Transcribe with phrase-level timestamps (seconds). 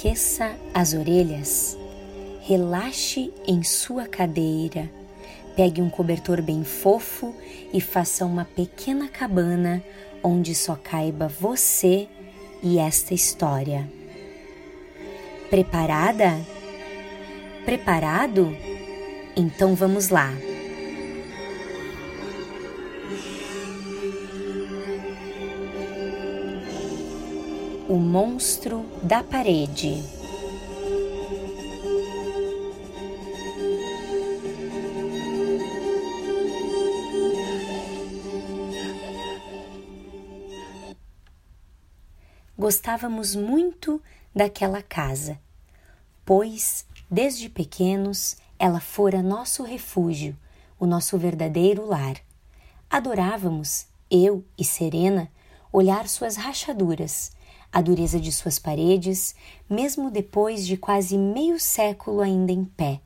[0.00, 1.76] Aqueça as orelhas,
[2.40, 4.90] relaxe em sua cadeira,
[5.54, 7.34] pegue um cobertor bem fofo
[7.70, 9.84] e faça uma pequena cabana
[10.22, 12.08] onde só caiba você
[12.62, 13.86] e esta história.
[15.50, 16.40] Preparada?
[17.66, 18.56] Preparado?
[19.36, 20.32] Então vamos lá.
[27.90, 30.00] O monstro da parede.
[42.56, 44.00] Gostávamos muito
[44.32, 45.40] daquela casa,
[46.24, 50.36] pois, desde pequenos, ela fora nosso refúgio,
[50.78, 52.14] o nosso verdadeiro lar.
[52.88, 55.28] Adorávamos, eu e Serena,
[55.72, 57.32] olhar suas rachaduras
[57.72, 59.34] a dureza de suas paredes,
[59.68, 63.00] mesmo depois de quase meio século ainda em pé,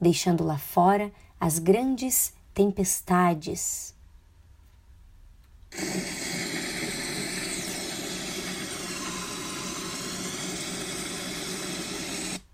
[0.00, 3.94] deixando lá fora as grandes tempestades.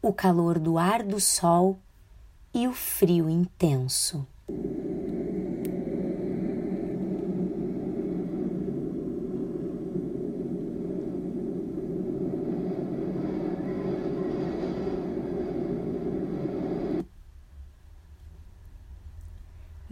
[0.01, 1.79] O calor do ar do sol
[2.55, 4.27] e o frio intenso.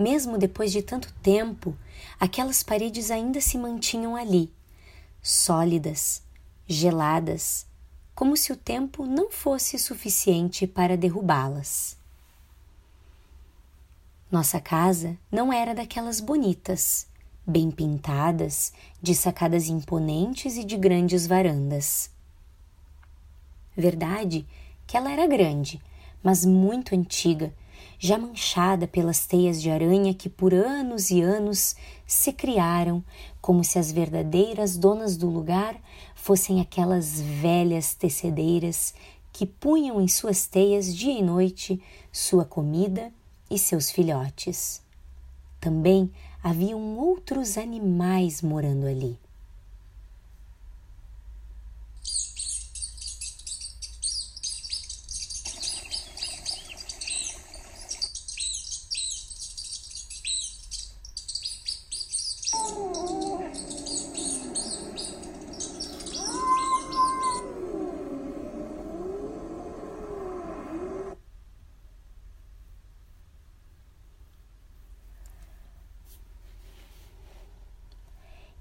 [0.06, 1.76] Mesmo depois de tanto tempo,
[2.20, 4.52] aquelas paredes ainda se mantinham ali,
[5.20, 6.22] sólidas,
[6.64, 7.66] geladas,
[8.14, 11.98] como se o tempo não fosse suficiente para derrubá-las.
[14.30, 17.08] Nossa casa não era daquelas bonitas,
[17.44, 22.12] bem pintadas, de sacadas imponentes e de grandes varandas.
[23.76, 24.46] Verdade
[24.86, 25.82] que ela era grande,
[26.22, 27.52] mas muito antiga
[27.98, 31.76] já manchada pelas teias de aranha que por anos e anos
[32.06, 33.02] se criaram,
[33.40, 35.80] como se as verdadeiras donas do lugar
[36.14, 38.94] fossem aquelas velhas tecedeiras
[39.32, 43.12] que punham em suas teias dia e noite sua comida
[43.50, 44.82] e seus filhotes.
[45.60, 46.10] Também
[46.42, 49.18] haviam outros animais morando ali.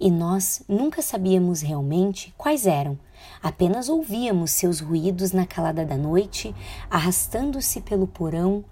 [0.05, 2.95] E nós nunca sabíamos realmente quais eram,
[3.41, 6.53] apenas ouvíamos seus ruídos na calada da noite,
[6.91, 8.63] arrastando-se pelo porão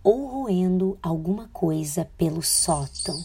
[0.00, 3.20] ou roendo alguma coisa pelo sótão.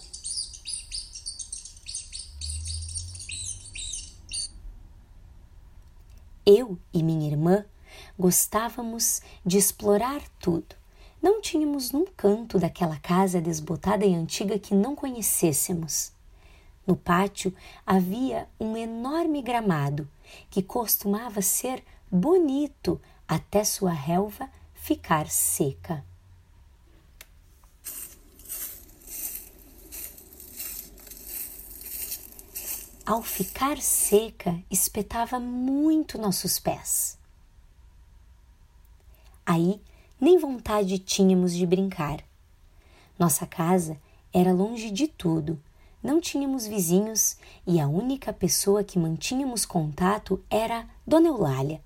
[6.43, 7.63] Eu e minha irmã
[8.17, 10.75] gostávamos de explorar tudo.
[11.21, 16.19] Não tínhamos num canto daquela casa desbotada e antiga que não conhecêssemos.
[16.85, 17.53] No pátio
[17.85, 20.09] havia um enorme gramado
[20.49, 26.03] que costumava ser bonito até sua relva ficar seca.
[33.05, 37.17] Ao ficar seca, espetava muito nossos pés.
[39.45, 39.81] Aí
[40.19, 42.23] nem vontade tínhamos de brincar.
[43.17, 43.99] Nossa casa
[44.33, 45.61] era longe de tudo
[46.03, 51.81] não tínhamos vizinhos e a única pessoa que mantínhamos contato era Dona Eulália,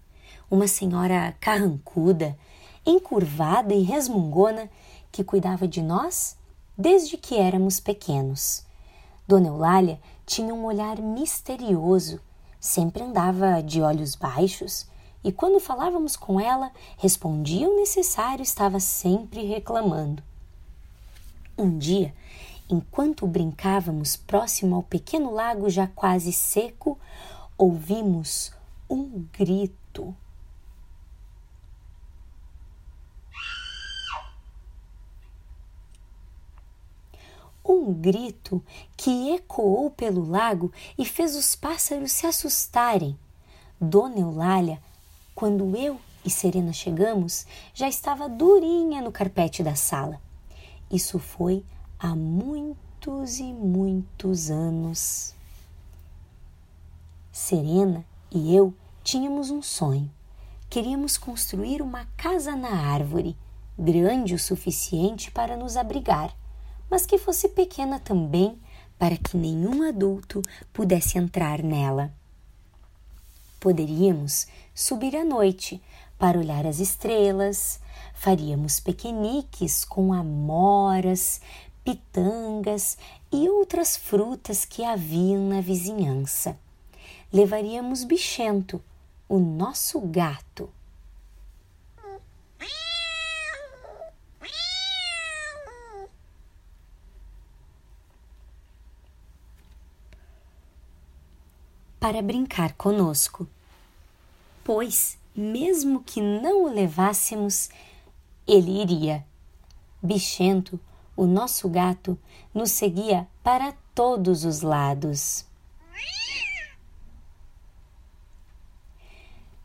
[0.50, 2.38] uma senhora carrancuda,
[2.86, 4.70] encurvada e resmungona
[5.12, 6.38] que cuidava de nós
[6.78, 8.64] desde que éramos pequenos.
[9.28, 12.20] Dona Eulália tinha um olhar misterioso,
[12.60, 14.88] sempre andava de olhos baixos
[15.26, 20.22] e quando falávamos com ela, respondia o necessário, estava sempre reclamando.
[21.58, 22.14] Um dia,
[22.68, 27.00] Enquanto brincávamos próximo ao pequeno lago já quase seco,
[27.56, 28.52] ouvimos
[28.90, 30.16] um grito.
[37.64, 38.64] Um grito
[38.98, 43.18] que ecoou pelo lago e fez os pássaros se assustarem.
[43.80, 44.82] Dona Eulália,
[45.36, 47.46] quando eu e Serena chegamos,
[47.76, 50.20] já estava durinha no carpete da sala.
[50.90, 51.64] Isso foi
[52.00, 55.34] há muitos e muitos anos.
[57.32, 60.12] Serena e eu tínhamos um sonho:
[60.70, 63.38] queríamos construir uma casa na árvore,
[63.78, 66.36] grande o suficiente para nos abrigar,
[66.90, 68.60] mas que fosse pequena também
[68.98, 72.14] para que nenhum adulto pudesse entrar nela.
[73.60, 75.82] Poderíamos subir à noite
[76.18, 77.80] para olhar as estrelas,
[78.14, 81.42] faríamos piqueniques com amoras,
[81.86, 82.98] pitangas
[83.32, 86.60] e outras frutas que haviam na vizinhança.
[87.32, 88.84] Levaríamos Bichento,
[89.30, 90.70] o nosso gato.
[102.00, 103.48] Para brincar conosco,
[104.64, 107.70] pois, mesmo que não o levássemos,
[108.48, 109.26] ele iria.
[110.02, 110.80] Bichento,
[111.16, 112.18] o nosso gato,
[112.54, 115.46] nos seguia para todos os lados.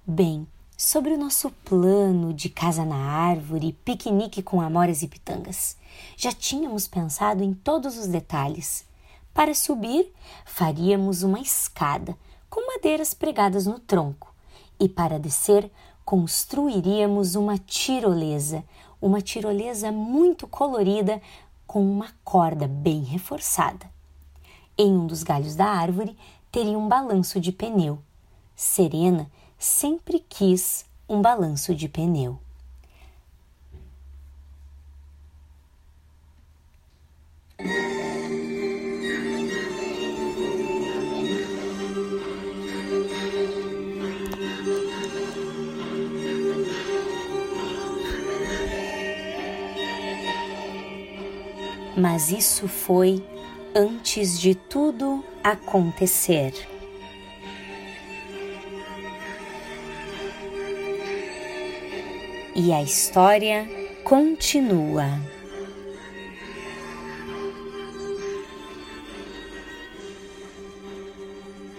[0.07, 5.77] Bem, sobre o nosso plano de casa na árvore, piquenique com amoras e pitangas.
[6.17, 8.85] Já tínhamos pensado em todos os detalhes.
[9.33, 10.13] Para subir,
[10.45, 12.17] faríamos uma escada
[12.49, 14.35] com madeiras pregadas no tronco,
[14.81, 15.71] e para descer,
[16.05, 18.65] construiríamos uma tirolesa,
[19.01, 21.21] uma tirolesa muito colorida
[21.67, 23.91] com uma corda bem reforçada.
[24.77, 26.17] Em um dos galhos da árvore
[26.51, 27.99] teria um balanço de pneu.
[28.57, 32.39] Serena sempre quis um balanço de pneu.
[52.01, 53.23] Mas isso foi
[53.75, 56.55] antes de tudo acontecer.
[62.57, 63.69] E a história
[64.03, 65.21] continua.